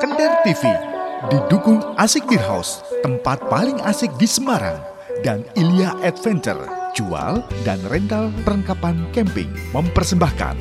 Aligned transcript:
Kender 0.00 0.32
TV 0.48 0.64
didukung 1.28 1.84
Asik 2.00 2.24
Beer 2.24 2.40
House, 2.48 2.80
tempat 3.04 3.36
paling 3.52 3.76
asik 3.84 4.08
di 4.16 4.24
Semarang, 4.24 4.80
dan 5.20 5.44
Ilya 5.52 5.92
Adventure, 6.00 6.64
jual 6.96 7.44
dan 7.68 7.76
rental 7.84 8.32
perlengkapan 8.40 9.04
camping, 9.12 9.52
mempersembahkan 9.76 10.56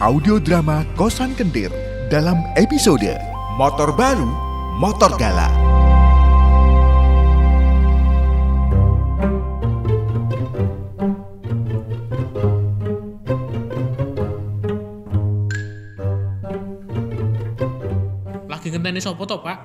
audio 0.00 0.40
drama 0.40 0.88
Kosan 0.96 1.36
Kendir 1.36 1.68
dalam 2.08 2.40
episode 2.56 3.12
Motor 3.60 3.92
Baru, 3.92 4.32
Motor 4.80 5.20
Galak. 5.20 5.67
Ngenteni 18.88 19.04
sapa 19.04 19.20
to, 19.28 19.36
Pak? 19.44 19.58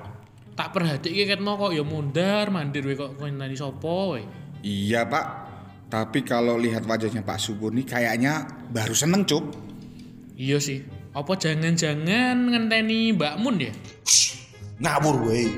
Tak 0.52 0.68
perhatike 0.76 1.24
ket 1.24 1.40
mau 1.40 1.56
kok 1.56 1.72
ya 1.72 1.80
mundar 1.80 2.52
mandir 2.52 2.84
we 2.84 2.92
kok 2.92 3.16
ngenteni 3.16 3.56
sapa 3.56 4.12
we. 4.12 4.20
Iya 4.60 5.08
pak, 5.08 5.24
tapi 5.88 6.20
kalau 6.20 6.60
lihat 6.60 6.84
wajahnya 6.84 7.24
Pak 7.24 7.40
Subur 7.40 7.72
nih 7.72 7.88
kayaknya 7.88 8.44
baru 8.68 8.92
seneng 8.92 9.24
cup. 9.24 9.48
Iya 10.36 10.60
sih. 10.60 10.84
Apa 11.16 11.40
jangan-jangan 11.40 12.52
ngenteni 12.52 13.16
Mbak 13.16 13.34
Mun 13.40 13.64
ya? 13.64 13.72
ngawur 14.84 15.24
wae. 15.24 15.48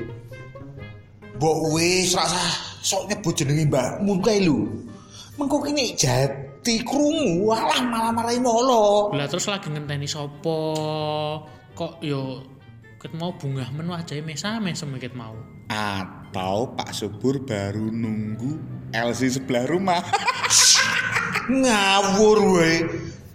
Mbok 1.35 1.57
wis 1.75 2.15
rasa 2.15 2.39
sok 2.79 3.11
nyebut 3.11 3.35
jenenge 3.35 3.67
Mbak 3.67 3.89
Mun 4.07 4.23
kae 4.23 4.39
lho. 4.47 4.65
Mengko 5.35 5.59
kene 5.59 5.93
jati 5.93 6.81
krungu 6.87 7.51
alah 7.51 7.83
malah 7.83 8.11
marahi 8.15 8.39
molo. 8.39 9.11
Lah 9.11 9.27
terus 9.27 9.51
lagi 9.51 9.67
ngenteni 9.69 10.07
sapa? 10.07 10.57
Kok 11.77 12.01
yo 12.01 12.41
ket 12.97 13.13
mau 13.13 13.29
bungah 13.29 13.69
men 13.77 13.93
wajahe 13.93 14.25
mesam-mesem 14.25 14.89
ket 14.97 15.13
mau. 15.13 15.37
Atau 15.69 16.73
Pak 16.73 16.89
Subur 16.97 17.45
baru 17.45 17.93
nunggu 17.93 18.57
LC 18.89 19.37
sebelah 19.37 19.69
rumah. 19.69 20.01
Ngawur 21.61 22.37
wae. 22.57 22.77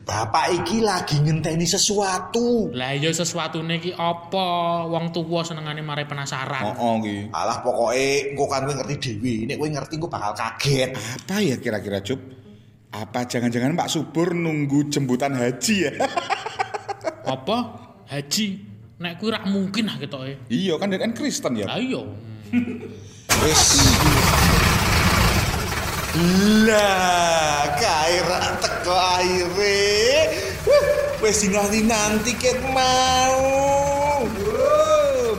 Bapak 0.03 0.51
iki 0.51 0.83
lagi 0.83 1.23
ngenteni 1.23 1.63
sesuatu. 1.63 2.75
Lah 2.75 2.91
iya 2.91 3.15
sesuatune 3.15 3.79
iki 3.79 3.95
apa? 3.95 4.83
Wong 4.91 5.15
tuwa 5.15 5.47
senengane 5.47 5.79
mare 5.79 6.11
penasaran. 6.11 6.75
oh, 6.75 6.75
oh 6.75 6.95
gitu. 7.07 7.31
Alah 7.31 7.63
pokoke 7.63 8.35
engko 8.35 8.45
kan 8.51 8.67
kowe 8.67 8.75
ngerti 8.75 8.97
dhewe. 8.99 9.47
Nek 9.47 9.57
kowe 9.63 9.69
ngerti 9.71 9.95
engko 9.95 10.11
bakal 10.11 10.35
kaget. 10.35 10.91
Apa 10.99 11.39
ya 11.39 11.55
kira-kira 11.63 12.03
cup? 12.03 12.19
Apa 12.93 13.31
jangan-jangan 13.31 13.79
Pak 13.79 13.89
Subur 13.89 14.35
nunggu 14.35 14.91
jemputan 14.91 15.39
haji 15.39 15.75
ya? 15.87 15.93
Apa? 17.39 17.59
Haji. 18.11 18.72
Nek 19.01 19.17
kuwi 19.17 19.31
rak 19.33 19.45
mungkin 19.49 19.89
ah 19.89 19.97
ketoke. 19.97 20.49
iya 20.53 20.75
kan 20.77 20.93
dia 20.93 21.01
kan 21.01 21.13
Kristen 21.17 21.57
ya. 21.57 21.67
Lah 21.71 21.81
iya. 21.81 22.03
Wis. 23.41 23.63
Lah, 26.69 27.73
kae 27.81 28.17
rak 28.21 28.47
teko 28.61 28.93
aire. 28.93 29.81
Wis 31.25 31.39
dinanti-nanti 31.41 32.33
ket 32.37 32.61
mau. 32.69 33.41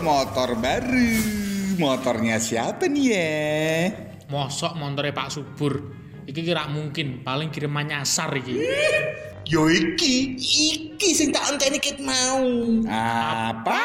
Motor 0.02 0.58
baru. 0.58 1.14
Motornya 1.78 2.42
siapa 2.42 2.90
nih 2.90 3.06
ya? 3.06 3.34
Mosok 4.34 4.74
montore 4.78 5.14
Pak 5.14 5.30
Subur. 5.30 5.74
Iki 6.26 6.42
kira 6.42 6.66
mungkin 6.72 7.22
paling 7.22 7.54
kiriman 7.54 7.86
nyasar 7.86 8.34
iki. 8.34 8.56
Yo 9.44 9.68
iki, 9.68 10.40
iki 10.40 11.10
sing 11.12 11.36
tak 11.36 11.52
enteni 11.52 11.78
ket 11.78 12.00
mau. 12.00 12.48
Apa? 12.88 13.82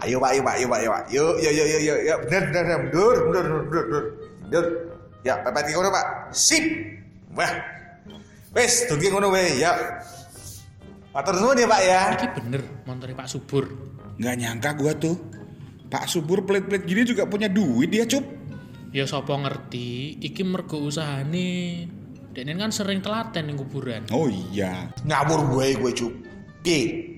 Ayo 0.00 0.16
Pak, 0.16 0.30
ayo 0.32 0.42
Pak, 0.42 0.54
ayo 0.56 0.66
Pak, 0.66 0.78
ayo 0.80 0.88
Pak. 0.90 1.02
Yuk, 1.12 1.34
yuk, 1.44 1.52
yuk, 1.52 1.66
yuk, 1.68 1.82
yuk, 1.84 1.98
yuk. 2.08 2.18
Bener, 2.26 2.42
bener, 2.48 2.62
bener, 2.64 2.78
mundur, 2.88 3.16
mundur, 3.28 3.44
mundur, 3.44 3.84
mundur. 3.84 4.04
Mundur. 4.42 4.64
Ya, 5.22 5.34
pepet 5.44 5.64
ngono, 5.76 5.88
Pak. 5.92 6.06
Sip. 6.32 6.64
Wah. 7.36 7.52
Wes, 8.56 8.88
dungi 8.88 9.12
ngono 9.12 9.30
wae, 9.30 9.60
ya. 9.60 9.76
Matur 11.12 11.36
nuwun 11.38 11.60
ya, 11.60 11.68
Pak 11.68 11.80
ya. 11.84 12.00
Iki 12.16 12.26
bener 12.38 12.62
montore 12.86 13.12
Pak 13.14 13.28
Subur. 13.28 13.66
Nggak 14.18 14.36
nyangka 14.40 14.70
gua 14.78 14.92
tuh. 14.94 15.16
Pak 15.90 16.06
Subur 16.06 16.46
pelit-pelit 16.46 16.86
gini 16.86 17.02
juga 17.02 17.26
punya 17.26 17.50
duit 17.50 17.90
dia 17.90 18.06
cup. 18.06 18.22
Ya 18.94 19.06
sapa 19.06 19.34
ngerti, 19.38 20.18
iki 20.18 20.42
mergo 20.42 20.82
usahane. 20.82 21.86
Dene 22.30 22.54
kan 22.54 22.70
sering 22.70 23.02
telaten 23.02 23.50
ning 23.50 23.58
kuburan. 23.58 24.06
Oh 24.14 24.30
iya. 24.30 24.86
Ngawur 25.02 25.58
wae 25.58 25.74
kowe, 25.74 25.90
Cuk. 25.90 26.14
Piye? 26.62 27.10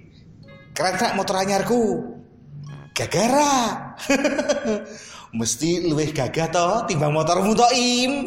Keren 0.73 0.97
sak 0.97 1.12
motor 1.21 1.37
anyarku. 1.37 2.00
Gagara. 2.97 3.93
Mesti 5.39 5.84
luwih 5.89 6.12
gagah 6.12 6.49
to 6.49 6.69
timbang 6.89 7.12
motormu 7.12 7.53
to, 7.53 7.69
Im. 7.77 8.12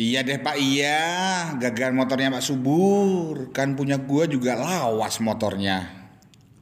Iya 0.00 0.24
deh 0.24 0.40
Pak 0.40 0.56
iya, 0.56 1.04
gagal 1.60 1.92
motornya 1.92 2.32
Pak 2.32 2.40
Subur. 2.40 3.52
Kan 3.52 3.76
punya 3.76 4.00
gua 4.00 4.24
juga 4.24 4.56
lawas 4.56 5.20
motornya. 5.20 6.08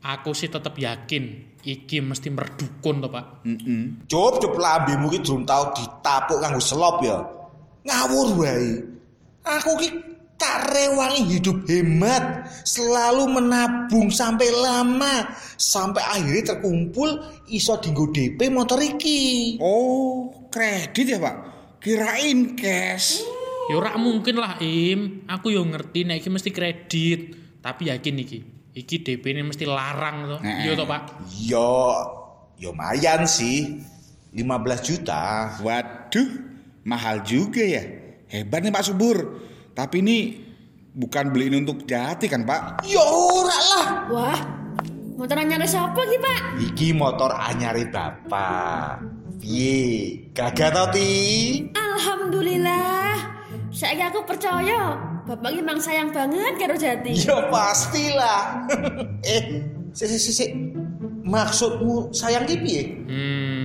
Aku 0.02 0.34
sih 0.34 0.50
tetep 0.50 0.74
yakin 0.74 1.54
iki 1.62 2.02
mesti 2.02 2.34
merdukun 2.34 2.98
to, 2.98 3.06
Pak. 3.06 3.46
Mm-mm. 3.46 4.10
Cup, 4.10 4.42
cup 4.42 4.58
lambemu 4.58 5.06
ki 5.14 5.22
durung 5.22 5.46
tau 5.46 5.70
ditapuk 5.70 6.42
kanggo 6.42 6.58
selop 6.58 6.98
ya. 7.06 7.37
Ngawur 7.86 8.28
wae. 8.42 8.82
Aku 9.44 9.78
ki 9.80 9.88
tak 10.38 10.70
rewangi 10.70 11.34
hidup 11.34 11.66
hemat, 11.66 12.46
selalu 12.62 13.26
menabung 13.26 14.08
sampai 14.08 14.46
lama, 14.54 15.34
sampai 15.58 15.98
akhirnya 15.98 16.54
terkumpul 16.54 17.18
iso 17.50 17.74
dinggo 17.82 18.08
DP 18.14 18.46
motor 18.48 18.78
iki. 18.78 19.58
Oh, 19.58 20.46
kredit 20.46 21.06
ya 21.10 21.18
Pak? 21.18 21.36
Kirain 21.82 22.54
cash. 22.54 23.18
Ya 23.68 23.76
ora 23.76 23.98
mungkin 23.98 24.38
lah, 24.38 24.56
Im. 24.62 25.26
Aku 25.28 25.52
yo 25.52 25.66
ngerti 25.66 26.06
nek 26.06 26.22
iki 26.22 26.30
mesti 26.30 26.50
kredit, 26.54 27.20
tapi 27.60 27.90
yakin 27.90 28.16
iki. 28.22 28.38
Iki 28.78 28.96
DP 29.02 29.34
ini 29.34 29.42
mesti 29.42 29.66
larang 29.66 30.16
to. 30.24 30.36
Heeh. 30.38 30.70
Iya 30.70 30.72
to, 30.78 30.86
Pak. 30.86 31.02
Yo, 31.42 31.70
yo 32.62 32.70
mayan 32.72 33.26
sih. 33.26 33.82
15 34.28 34.86
juta. 34.86 35.56
Waduh, 35.64 36.47
mahal 36.88 37.20
juga 37.20 37.60
ya. 37.60 37.84
Hebat 38.32 38.64
nih 38.64 38.72
Pak 38.72 38.84
Subur. 38.88 39.16
Tapi 39.76 40.00
ini 40.00 40.18
bukan 40.96 41.28
beliin 41.28 41.60
untuk 41.60 41.84
jati 41.84 42.24
kan 42.26 42.48
Pak? 42.48 42.88
Ora 42.88 43.58
lah. 43.76 43.88
Wah, 44.08 44.40
motor 45.20 45.36
anyar 45.36 45.60
siapa 45.68 46.00
ki 46.00 46.18
pak? 46.18 46.40
Iki 46.72 46.88
motor 46.96 47.30
anyare 47.36 47.84
bapak. 47.92 49.04
Piye? 49.38 50.26
Gagah 50.34 50.74
to, 50.74 50.84
Ti? 50.98 51.10
Alhamdulillah. 51.78 53.14
Saya 53.70 54.10
aku 54.10 54.26
percaya, 54.26 54.98
bapak 55.22 55.54
ki 55.54 55.60
mang 55.62 55.78
sayang 55.78 56.10
banget 56.10 56.58
karo 56.58 56.74
Jati. 56.74 57.14
Ya 57.14 57.46
pastilah. 57.46 58.66
eh, 59.30 59.62
si 59.94 60.04
si 60.10 60.18
si 60.18 60.32
si. 60.34 60.44
Maksudmu 61.28 62.10
sayang 62.10 62.48
ki 62.48 62.56
piye? 62.64 62.82
Hmm, 63.04 63.57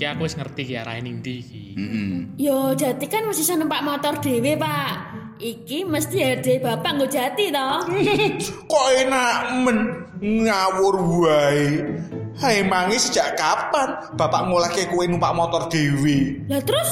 iki 0.00 0.08
aku 0.08 0.24
wis 0.24 0.32
ngerti 0.32 0.62
ki 0.64 0.74
arahe 0.80 1.04
ning 1.04 1.20
ndi 1.20 1.44
iki. 1.44 1.64
Mm-mm. 1.76 2.40
Yo 2.40 2.72
Jati 2.72 3.04
kan 3.04 3.28
mesti 3.28 3.44
iso 3.44 3.52
numpak 3.60 3.84
motor 3.84 4.16
dhewe 4.16 4.56
pak. 4.56 4.92
Iki 5.36 5.84
mesti 5.84 6.24
hadiah 6.24 6.56
bapak 6.56 6.90
nggo 6.96 7.06
Jati 7.12 7.52
toh. 7.52 7.84
Kok 8.72 8.86
enak 8.96 9.36
men 9.60 9.78
ngawur 10.24 10.96
wae. 11.20 11.84
Hai 12.40 12.64
mangi 12.64 12.96
sejak 12.96 13.36
kapan 13.36 14.16
bapak 14.16 14.48
mulai 14.48 14.72
kayak 14.72 14.88
kue 14.88 15.04
numpak 15.04 15.36
motor 15.36 15.68
dewi? 15.68 16.48
Lah 16.48 16.64
terus 16.64 16.88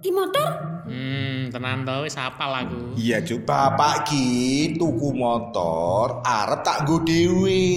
ki 0.00 0.08
motor? 0.08 0.48
Hmm, 0.88 1.52
tenan 1.52 1.84
to 1.84 2.08
wis 2.08 2.16
apal 2.16 2.48
aku. 2.48 2.96
Iya 2.96 3.20
Cup. 3.28 3.44
Bapak 3.44 4.08
ki 4.08 4.24
tuku 4.80 5.12
motor 5.12 6.24
arep 6.24 6.64
tak 6.64 6.88
nggo 6.88 7.04
dewi. 7.04 7.68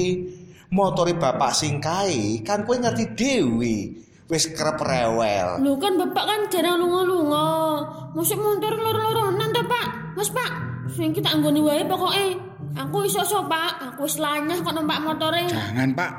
Motore 0.72 1.12
bapak 1.19 1.51
sing 1.51 1.84
kae 1.84 2.40
kan 2.48 2.63
kue 2.63 2.80
ngerti 2.80 3.06
dewi. 3.19 4.07
Wis 4.31 4.48
kerep 4.56 4.80
rewel. 4.80 5.60
Lu 5.60 5.75
kan 5.75 6.00
bapak 6.00 6.24
kan 6.24 6.39
jarang 6.48 6.80
lunga-lunga. 6.80 7.83
Masuk 8.16 8.39
motor 8.39 8.72
loro-loronan 8.80 9.51
to 9.51 9.60
pak? 9.68 10.16
Mas 10.16 10.31
pak, 10.31 10.51
sing 10.95 11.12
kita 11.12 11.36
anggone 11.36 11.60
wae 11.60 11.83
pokoke. 11.83 12.39
Aku 12.80 13.04
iso-iso 13.04 13.44
pak, 13.51 13.92
aku 13.92 14.07
wis 14.07 14.16
lanyah 14.16 14.56
kok 14.63 14.72
numpak 14.72 15.04
motore. 15.04 15.51
Jangan 15.51 15.92
Pak. 15.92 16.12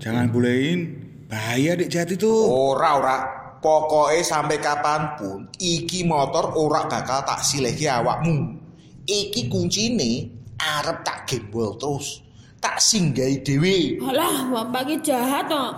Jangan 0.00 0.32
bolehin. 0.32 0.96
Bahaya 1.28 1.76
dek 1.76 1.92
jati 1.92 2.16
tuh. 2.16 2.48
Ora 2.48 2.96
ora. 2.96 3.16
Pokoknya 3.60 4.24
sampai 4.24 4.56
kapan 4.56 5.20
pun 5.20 5.44
iki 5.60 6.08
motor 6.08 6.56
ora 6.56 6.88
bakal 6.88 7.20
tak 7.28 7.44
silehi 7.44 7.84
awakmu. 7.84 8.56
Iki 9.04 9.52
kuncine 9.52 10.32
arep 10.56 11.04
tak 11.04 11.28
gembol 11.28 11.76
terus. 11.76 12.24
Tak 12.56 12.80
singgahi 12.80 13.44
dhewe. 13.44 14.00
Alah, 14.00 14.48
bapak 14.48 14.88
ki 14.88 14.96
jahat 15.04 15.44
toh. 15.44 15.76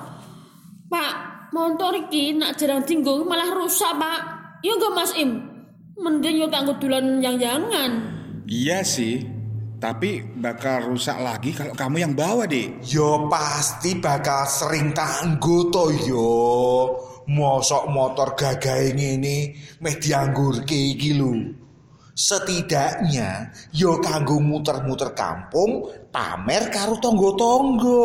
Pak, 0.87 1.32
motor 1.53 1.93
iki 1.95 2.35
nak 2.35 2.57
jarang 2.57 2.83
tinggal 2.83 3.23
malah 3.23 3.53
rusak, 3.53 3.93
Pak. 3.95 4.21
Yo 4.65 4.81
gak 4.81 4.93
Mas 4.97 5.13
Im. 5.21 5.31
Mending 6.01 6.41
yo 6.43 6.47
tak 6.49 6.67
dolan 6.81 7.21
yang 7.21 7.37
jangan. 7.37 7.91
Iya 8.49 8.81
sih. 8.83 9.23
Tapi 9.83 10.23
bakal 10.39 10.95
rusak 10.95 11.19
lagi 11.19 11.51
kalau 11.51 11.75
kamu 11.75 11.97
yang 12.07 12.15
bawa, 12.15 12.47
Dik. 12.47 12.87
Yo 12.87 13.27
pasti 13.27 13.99
bakal 13.99 14.47
sering 14.47 14.95
tanggo 14.95 15.69
to 15.75 15.85
yo. 16.07 16.31
Mosok 17.27 17.91
motor 17.91 18.35
gagahe 18.35 18.95
ngene 18.95 19.55
meh 19.83 19.97
dianggurke 19.99 20.75
iki 20.75 21.15
lho. 21.19 21.35
Setidaknya 22.15 23.51
yo 23.75 23.99
kanggo 23.99 24.39
muter-muter 24.39 25.17
kampung 25.17 25.91
pamer 26.15 26.71
karo 26.71 26.99
tonggo-tonggo. 27.03 28.05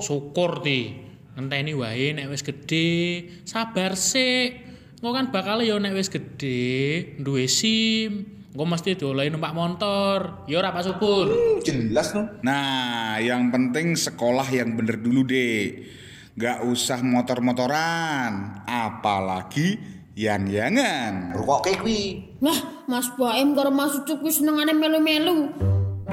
Syukur 0.00 0.64
ti. 0.64 1.03
Ngenteni 1.34 1.74
wae 1.74 2.14
nek 2.14 2.30
wis 2.30 2.46
gedhe, 2.46 3.26
sabar 3.42 3.98
sik. 3.98 4.62
Engko 5.02 5.10
kan 5.10 5.34
bakal 5.34 5.66
ya 5.66 5.74
nek 5.82 5.98
wis 5.98 6.06
gedhe, 6.06 7.18
duwe 7.18 7.50
SIM. 7.50 8.46
Engko 8.54 8.64
mesti 8.70 8.94
diolehi 8.94 9.34
numpak 9.34 9.50
motor. 9.50 10.46
Ya 10.46 10.62
ora 10.62 10.70
Pak 10.70 10.86
Subur. 10.86 11.26
Hmm, 11.26 11.58
jelas 11.66 12.14
no. 12.14 12.30
Nah, 12.46 13.18
yang 13.18 13.50
penting 13.50 13.98
sekolah 13.98 14.46
yang 14.54 14.78
bener 14.78 15.02
dulu, 15.02 15.26
Dek. 15.26 15.90
Gak 16.38 16.62
usah 16.62 17.02
motor-motoran, 17.02 18.62
apalagi 18.66 19.78
yang-yangan. 20.14 21.34
Rukoke 21.34 21.82
kuwi. 21.82 22.30
Lah, 22.38 22.86
Mas 22.86 23.10
Baim 23.18 23.58
karo 23.58 23.74
Mas 23.74 23.98
Ucup 23.98 24.22
kuwi 24.22 24.30
senengane 24.30 24.70
melu-melu. 24.70 25.50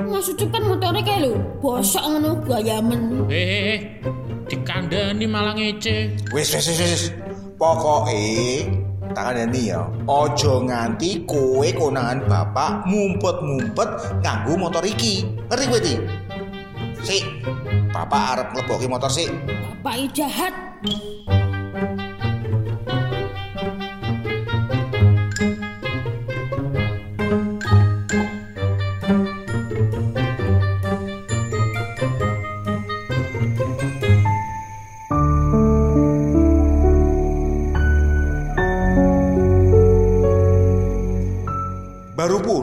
Mas 0.10 0.26
Ucup 0.34 0.50
kan 0.50 0.66
motore 0.66 1.06
kae 1.06 1.22
lho, 1.22 1.62
bosok 1.62 2.10
ngono 2.10 2.42
gayamen. 2.42 3.30
Eh, 3.30 4.02
Dikandani 5.22 5.38
malah 5.38 5.54
ngece. 5.54 6.18
Wis 6.34 6.50
wis 6.50 6.66
wis 6.66 6.82
wis. 6.82 7.04
Pokoke 7.62 8.66
takandani 9.14 9.70
ya, 9.70 9.86
aja 10.10 10.54
nganti 10.66 11.30
kowe 11.30 11.68
konangan 11.78 12.26
bapak 12.26 12.90
mumpet-mumpet 12.90 14.18
nganggo 14.26 14.58
motor 14.58 14.82
iki. 14.82 15.22
Ngerti 15.46 15.66
kowe 15.70 15.78
iki? 15.78 15.96
Sik, 17.06 17.22
bapak 17.94 18.22
arep 18.34 18.48
nglebokke 18.50 18.90
motor 18.90 19.14
sik. 19.14 19.30
Bapak 19.86 20.10
jahat. 20.18 20.58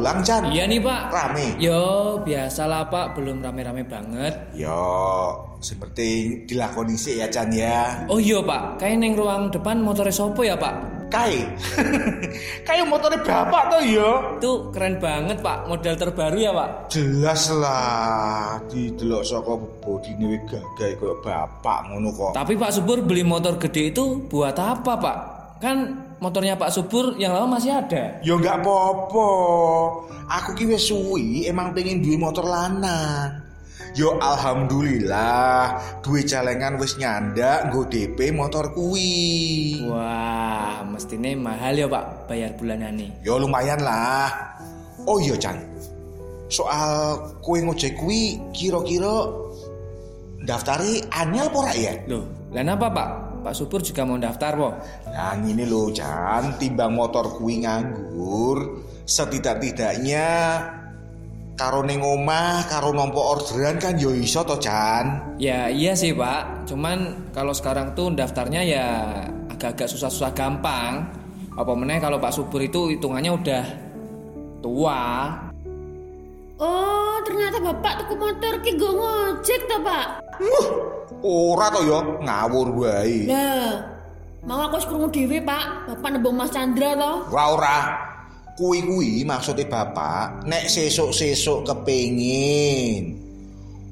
Pulang, 0.08 0.24
Chan. 0.24 0.42
Iya 0.48 0.64
nih 0.64 0.80
pak. 0.80 1.02
Rame. 1.12 1.46
Yo 1.60 1.82
biasalah 2.24 2.88
pak, 2.88 3.12
belum 3.12 3.44
rame-rame 3.44 3.84
banget. 3.84 4.56
Yo, 4.56 4.80
seperti 5.60 6.40
dilakoni 6.48 6.96
sik 6.96 7.20
ya, 7.20 7.28
Chan 7.28 7.52
ya. 7.52 8.08
Oh 8.08 8.16
iya 8.16 8.40
pak, 8.40 8.80
kayak 8.80 9.04
neng 9.04 9.12
ruang 9.12 9.52
depan 9.52 9.84
motornya 9.84 10.08
sopo 10.08 10.40
ya 10.40 10.56
pak? 10.56 10.96
Kai. 11.08 11.40
Kayak 12.68 12.84
motornya 12.84 13.24
bapak 13.24 13.72
tuh 13.72 13.80
ya. 13.80 14.10
Itu 14.36 14.52
keren 14.76 15.00
banget 15.00 15.40
pak, 15.40 15.64
model 15.64 15.96
terbaru 15.96 16.36
ya 16.36 16.52
pak. 16.52 16.92
Jelas 16.92 17.48
lah, 17.48 18.60
didelok 18.68 19.24
saka 19.24 19.56
bodine 19.80 20.36
wis 20.36 20.44
gagah 20.52 20.92
kaya 21.00 21.16
bapak 21.24 21.78
ngono 21.88 22.12
kok. 22.12 22.32
Tapi 22.36 22.60
pak 22.60 22.76
Subur 22.76 23.00
beli 23.00 23.24
motor 23.24 23.56
gede 23.56 23.88
itu 23.88 24.20
buat 24.28 24.52
apa 24.60 24.92
pak? 25.00 25.37
Kan 25.58 26.06
motornya 26.22 26.54
Pak 26.54 26.70
Subur 26.70 27.18
yang 27.18 27.34
lama 27.34 27.58
masih 27.58 27.74
ada. 27.74 28.22
Ya 28.22 28.34
enggak 28.38 28.62
apa-apa. 28.62 29.28
Aku 30.28 30.54
ki 30.54 30.70
wis 30.70 30.86
suwi 30.86 31.50
emang 31.50 31.74
pengen 31.74 31.98
duwe 31.98 32.14
motor 32.14 32.46
lanang. 32.46 33.42
Yo 33.98 34.14
alhamdulillah 34.22 35.80
duwe 36.04 36.22
celengan 36.22 36.78
wis 36.78 36.94
nyandak 36.94 37.66
nggo 37.70 37.90
DP 37.90 38.30
motor 38.30 38.70
kuwi. 38.70 39.82
Wah, 39.90 40.86
mestinya 40.86 41.34
mahal 41.34 41.74
ya 41.74 41.90
pak 41.90 42.30
bayar 42.30 42.54
bulanan 42.54 42.94
nih. 42.94 43.10
Yo 43.26 43.42
lumayan 43.42 43.82
lah. 43.82 44.30
Oh 45.10 45.18
iya 45.18 45.34
Chan. 45.34 45.58
Soal 46.46 47.18
kue 47.42 47.58
ngojek 47.60 47.98
kuwi 47.98 48.38
kira-kira 48.54 49.26
daftari 50.46 51.02
anyel 51.12 51.50
apa 51.50 51.56
ora 51.60 51.74
ya? 51.74 51.92
Loh, 52.06 52.24
lah 52.54 52.62
apa 52.62 52.86
pak? 52.88 53.27
Pak 53.48 53.56
Subur 53.56 53.80
juga 53.80 54.04
mau 54.04 54.20
daftar 54.20 54.52
po? 54.60 54.76
Nah 55.08 55.32
ini 55.40 55.64
loh 55.64 55.88
Chan, 55.88 56.60
timbang 56.60 56.92
motor 56.92 57.40
kuwi 57.40 57.64
nganggur, 57.64 58.84
setidak-tidaknya 59.08 60.28
karo 61.56 61.80
ning 61.80 62.04
omah, 62.04 62.68
karo 62.68 62.92
nompo 62.92 63.24
orderan 63.24 63.80
kan 63.80 63.96
yo 63.96 64.12
iso 64.12 64.44
to 64.44 64.60
Chan. 64.60 65.32
Ya 65.40 65.72
iya 65.72 65.96
sih 65.96 66.12
pak, 66.12 66.68
cuman 66.68 67.32
kalau 67.32 67.56
sekarang 67.56 67.96
tuh 67.96 68.12
daftarnya 68.12 68.60
ya 68.68 68.86
agak-agak 69.48 69.88
susah-susah 69.96 70.36
gampang. 70.36 71.08
Apa 71.56 71.72
meneh 71.72 72.04
kalau 72.04 72.20
Pak 72.20 72.36
Subur 72.36 72.60
itu 72.60 72.92
hitungannya 72.92 73.32
udah 73.32 73.64
tua. 74.60 75.32
Oh, 76.60 77.07
ternyata 77.24 77.58
bapak 77.62 78.04
tuku 78.04 78.14
motor 78.14 78.54
ki 78.62 78.70
nggo 78.76 78.90
ngojek 78.98 79.60
ta, 79.66 79.76
Pak? 79.82 80.06
Ora 81.22 81.66
to 81.74 81.80
yo, 81.82 81.98
ngawur 82.22 82.68
wae. 82.78 83.26
Lah, 83.26 83.82
mau 84.46 84.66
aku 84.66 84.78
krungu 84.86 85.08
dhewe, 85.10 85.42
Pak. 85.42 85.90
Bapak 85.90 86.08
nembung 86.14 86.38
Mas 86.38 86.54
Chandra 86.54 86.94
to. 86.94 87.12
Ora. 87.32 87.78
Kuwi 88.58 88.82
kuwi 88.82 89.22
maksudnya 89.22 89.70
bapak, 89.70 90.42
nek 90.42 90.66
sesuk-sesuk 90.66 91.62
kepengin. 91.62 93.14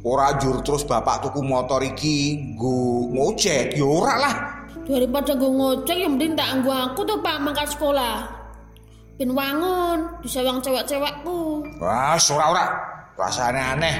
Ora 0.03 0.35
jur 0.43 0.59
terus 0.67 0.83
bapak 0.83 1.23
tuku 1.23 1.39
motor 1.39 1.79
iki 1.87 2.35
nggo 2.59 3.15
ngojek, 3.15 3.79
yo 3.79 4.03
ora 4.03 4.15
lah. 4.19 4.35
Daripada 4.83 5.39
nggo 5.39 5.55
ngojek 5.55 5.95
yang 5.95 6.19
mending 6.19 6.35
tak 6.35 6.51
anggo 6.51 6.75
aku 6.75 7.07
tuh, 7.07 7.19
Pak, 7.23 7.47
mangkat 7.47 7.71
sekolah. 7.79 8.27
Ben 9.23 9.31
wangun, 9.31 10.19
disewang 10.19 10.59
cewek-cewekku. 10.59 11.63
Wah, 11.79 12.19
ora 12.19 12.45
ora. 12.51 12.67
Rasane 13.17 13.61
aneh. 13.61 13.97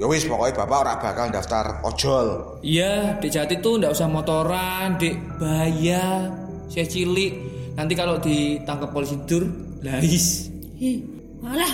Ya 0.00 0.08
wis 0.08 0.24
pokoknya 0.24 0.64
bapak 0.64 0.78
ora 0.80 0.94
bakal 0.96 1.26
daftar 1.28 1.84
ojol. 1.84 2.56
Iya, 2.64 3.20
di 3.20 3.28
Jati 3.28 3.60
tuh 3.60 3.76
ndak 3.76 3.92
usah 3.92 4.08
motoran, 4.08 4.96
dek 4.96 5.12
bahaya, 5.36 6.30
saya 6.72 6.88
cilik. 6.88 7.36
Nanti 7.76 7.92
kalau 7.92 8.16
ditangkap 8.16 8.96
polisi 8.96 9.20
dur, 9.28 9.44
lais. 9.84 10.48
Ih, 10.80 11.04
malah 11.44 11.68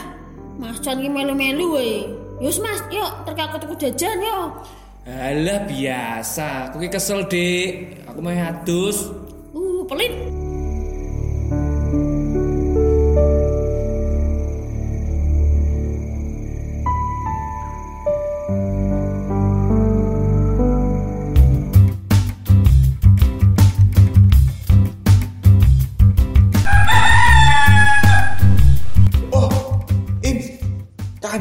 Mas 0.58 0.82
Chan 0.82 0.98
ki 0.98 1.06
melu-melu 1.06 1.78
wae. 1.78 2.02
Yus 2.42 2.58
Mas, 2.58 2.82
yuk 2.90 3.22
terkakut 3.22 3.62
tuku 3.62 3.86
jajan 3.86 4.18
yuk. 4.18 4.48
Alah 5.06 5.62
biasa, 5.70 6.74
aku 6.74 6.82
kesel 6.90 7.30
dek. 7.30 8.02
Aku 8.10 8.18
mau 8.18 8.34
hadus. 8.34 9.06
Uh, 9.54 9.86
pelit. 9.86 10.10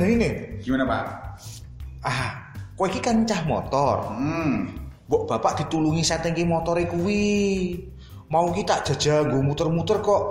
Ini. 0.07 0.29
Gimana, 0.61 0.85
Pak? 0.85 1.03
Ah, 2.05 2.53
kowe 2.77 2.85
iki 2.85 3.01
kan 3.01 3.25
cah 3.25 3.41
motor. 3.49 4.13
Hmm. 4.13 4.69
Mbok 5.05 5.29
bapak 5.29 5.65
ditulungi 5.65 6.01
setting 6.01 6.45
motore 6.45 6.89
kuwi. 6.89 7.77
Mau 8.29 8.49
kita 8.49 8.81
jajal 8.81 9.29
nggo 9.29 9.41
muter-muter 9.45 10.01
kok. 10.01 10.23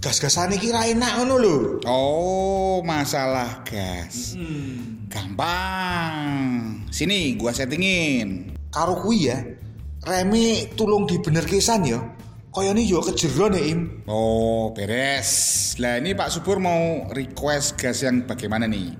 Gas-gasan 0.00 0.52
iki 0.52 0.68
ra 0.68 0.84
enak 0.84 1.16
ngono 1.16 1.34
lho. 1.40 1.56
Oh, 1.88 2.84
masalah 2.84 3.64
gas. 3.64 4.36
Gampang. 5.08 6.84
Sini, 6.92 7.34
gua 7.40 7.56
settingin. 7.56 8.52
Karo 8.68 9.00
kuwi 9.00 9.32
ya, 9.32 9.40
reme 10.04 10.68
tulung 10.76 11.08
dibenerke 11.08 11.56
san 11.64 11.84
ya. 12.56 12.72
Kayane 12.72 12.82
yo 12.88 13.04
kejeron 13.04 13.52
ya, 13.52 13.62
Im. 13.68 13.80
Oh, 14.08 14.72
beres. 14.72 15.30
Lah 15.76 16.00
ini 16.00 16.16
Pak 16.16 16.32
Subur 16.32 16.56
mau 16.56 17.04
request 17.12 17.76
gas 17.76 18.00
yang 18.00 18.24
bagaimana 18.24 18.64
nih? 18.64 18.96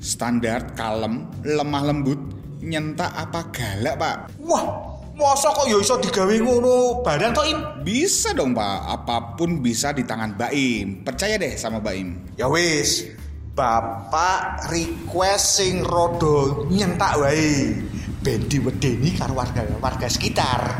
Standar, 0.00 0.72
kalem, 0.72 1.28
lemah 1.44 1.92
lembut, 1.92 2.20
nyentak 2.64 3.12
apa 3.12 3.52
galak, 3.52 4.00
Pak? 4.00 4.16
Wah, 4.40 4.64
masa 5.12 5.52
kok 5.52 5.68
yo 5.68 5.84
iso 5.84 6.00
digawe 6.00 6.32
ngono 6.40 7.04
barang 7.04 7.32
to, 7.36 7.42
Im? 7.44 7.60
Bisa 7.84 8.32
dong, 8.32 8.56
Pak. 8.56 8.78
Apa 8.88 9.36
pun 9.36 9.60
bisa 9.60 9.92
di 9.92 10.08
tangan 10.08 10.40
Baim. 10.40 11.04
Percaya 11.04 11.36
deh 11.36 11.52
sama 11.60 11.84
Baim. 11.84 12.16
Ya 12.40 12.48
wis, 12.48 13.04
Bapak 13.50 14.72
request 14.72 15.60
sing 15.60 15.84
rodo 15.84 16.64
nyentak 16.72 17.20
wae. 17.20 17.76
Ben 18.20 18.44
diwedeni 18.44 19.16
karo 19.16 19.32
warga 19.32 19.64
warga 19.80 20.04
sekitar. 20.04 20.76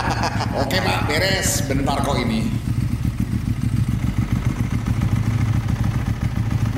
Oke, 0.62 0.78
Pak. 0.78 1.10
Beres. 1.10 1.66
Bentar 1.66 1.98
kok 2.06 2.14
ini. 2.22 2.46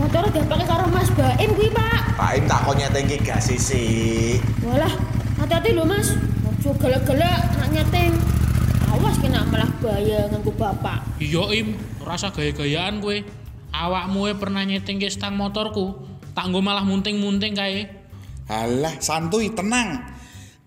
Motor 0.01 0.33
udah 0.33 0.45
pakai 0.49 0.65
karo 0.65 0.89
Mas 0.89 1.13
Baim 1.13 1.53
kuwi, 1.53 1.69
Pak. 1.69 2.17
Pak 2.17 2.31
Im 2.33 2.45
tak 2.49 2.65
kok 2.65 2.75
nyeting 2.81 3.05
ki 3.13 3.19
gas 3.29 3.53
sih. 3.53 4.41
Walah, 4.65 4.93
hati-hati 5.37 5.77
lho, 5.77 5.85
Mas. 5.85 6.17
Ojo 6.49 6.73
galak-galak 6.81 7.53
nak 7.61 7.69
nyeting. 7.77 8.17
Awas 8.97 9.21
kena 9.21 9.45
malah 9.45 9.69
bahaya 9.85 10.33
nganggo 10.33 10.57
bapak. 10.57 11.05
Iya 11.21 11.45
Im, 11.61 11.77
rasa 12.01 12.33
gaya-gayaan 12.33 13.05
kowe. 13.05 13.21
Awakmu 13.69 14.33
e 14.33 14.35
pernah 14.41 14.65
nyeting 14.65 14.97
ke 14.97 15.13
stang 15.13 15.37
motorku. 15.37 15.93
Tak 16.33 16.49
nggo 16.49 16.65
malah 16.65 16.89
munting-munting 16.89 17.53
kae. 17.53 17.96
Halah, 18.47 18.95
santuy, 19.03 19.51
tenang. 19.51 20.07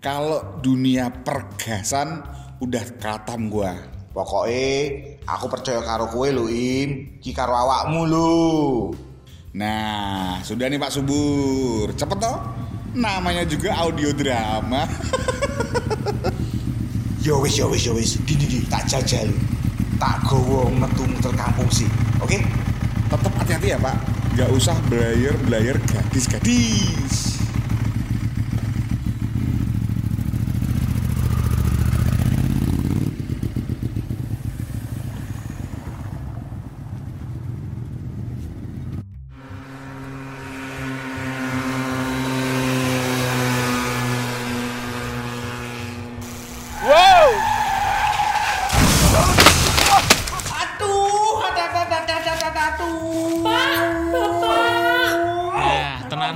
Kalau 0.04 0.60
dunia 0.60 1.08
pergasan 1.08 2.20
udah 2.60 2.84
katam 3.00 3.48
gua. 3.48 3.72
Pokoknya 4.12 4.68
aku 5.24 5.46
percaya 5.48 5.80
karo 5.80 6.12
kowe 6.12 6.28
lho 6.28 6.44
Im, 6.52 7.16
ki 7.24 7.32
karo 7.32 7.56
awakmu 7.56 8.04
lho. 8.04 8.32
Nah, 9.56 10.44
sudah 10.44 10.68
nih 10.68 10.76
Pak 10.76 10.92
Subur. 10.92 11.96
Cepet 11.96 12.18
toh. 12.20 12.36
Namanya 12.92 13.48
juga 13.48 13.72
audio 13.80 14.12
drama. 14.12 14.84
Yo 17.20 17.36
wis 17.44 17.60
yo 17.60 17.68
wis 17.68 17.84
yo 17.84 17.92
wis, 17.92 18.16
dini 18.24 18.48
di 18.48 18.64
tak 18.64 18.88
jajal. 18.88 19.28
Tak 20.00 20.24
gowo 20.24 20.72
metu 20.72 21.04
muter 21.04 21.28
kampung 21.36 21.68
sih. 21.68 21.84
Oke? 22.16 22.40
Tetap 23.12 23.28
hati-hati 23.36 23.76
ya 23.76 23.78
Pak. 23.80 23.92
Gak 24.40 24.48
usah 24.48 24.72
belayar-belayar 24.88 25.76
gadis-gadis. 25.84 27.19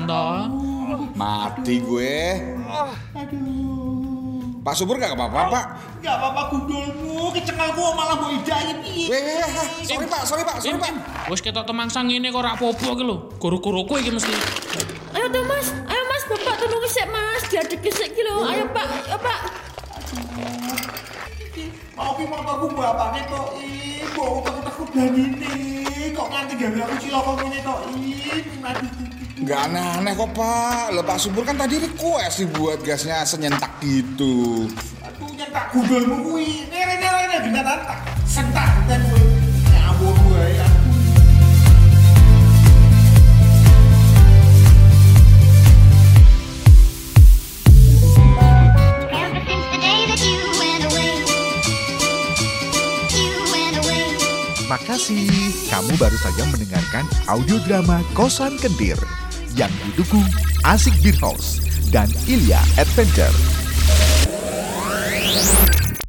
Toh. 0.07 0.39
Mati 1.17 1.81
gue. 1.81 2.17
Pak 4.65 4.73
Subur 4.73 4.97
gak 4.97 5.13
apa-apa 5.13 5.41
Pak. 5.53 5.65
Gak 6.01 6.17
apa-apa 6.17 6.43
gundulmu, 6.49 7.29
kecengalku 7.37 7.85
malah 7.93 8.17
mau 8.17 8.33
idahin 8.33 8.81
Weh, 8.81 9.13
weh, 9.13 9.37
weh. 9.37 9.69
sorry 9.85 10.09
Pak, 10.09 10.25
sorry 10.25 10.41
Pak, 10.41 10.57
sorry 10.65 10.81
Pak. 10.81 10.93
Wis 11.29 11.45
ketok 11.45 11.69
temangsang 11.69 12.09
ngene 12.09 12.33
kok 12.33 12.41
ora 12.41 12.57
apa-apa 12.57 12.97
iki 12.97 13.05
lho. 13.05 13.29
Guru-guruku 13.37 14.01
iki 14.01 14.09
mesti. 14.09 14.33
Ayo 15.13 15.29
tuh, 15.29 15.45
Mas. 15.45 15.69
Ayo, 15.85 16.03
Mas. 16.09 16.23
Bapak 16.25 16.55
tolong 16.57 16.81
sik, 16.89 17.07
Mas. 17.13 17.43
Diadek 17.53 17.85
sik 17.93 18.17
iki 18.17 18.25
lho. 18.25 18.49
Ayo, 18.49 18.65
Pak. 18.73 18.89
Ayo, 19.05 19.19
Pak. 19.21 19.41
Mau 21.95 22.11
ki 22.19 22.25
motorku 22.27 22.67
bapaknya 22.75 23.23
kok 23.31 23.55
ibu 23.55 24.27
takut 24.43 24.63
takut 24.67 24.89
ini 24.99 26.11
kok 26.11 26.27
nganti 26.27 26.55
gawe 26.59 26.79
aku 26.91 26.95
cilaka 26.99 27.33
ngene 27.39 27.59
kok 27.63 27.79
ini 27.95 28.13
aduh 28.67 29.14
Gak 29.43 29.67
aneh-aneh 29.67 30.15
kok 30.15 30.31
Pak. 30.31 30.95
Lah 30.95 31.03
Pak 31.03 31.19
Subur 31.19 31.43
kan 31.43 31.59
tadi 31.59 31.83
request 31.83 32.47
dibuat 32.47 32.87
gasnya 32.87 33.27
senyentak 33.27 33.83
gitu. 33.83 34.71
aduh 35.03 35.27
nyentak 35.35 35.75
gundulmu 35.75 36.23
kuwi. 36.23 36.71
Nere 36.71 36.95
nere 37.03 37.23
nere 37.27 37.39
dina 37.43 37.67
tak 37.67 37.99
sentak 38.31 38.71
you 50.23 50.39
went 53.51 53.75
away. 53.83 54.07
Makasih, 54.71 55.27
kamu 55.75 55.93
baru 55.99 56.19
saja 56.23 56.47
mendengarkan 56.55 57.05
audio 57.27 57.59
drama 57.67 57.99
Kosan 58.15 58.55
Kentir 58.63 59.24
yang 59.55 59.71
didukung 59.91 60.25
Asik 60.67 60.95
Beer 61.03 61.17
House 61.23 61.63
dan 61.95 62.11
Ilya 62.27 62.59
Adventure. 62.79 63.35